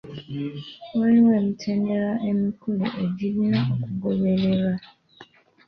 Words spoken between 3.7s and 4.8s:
okugobererwa.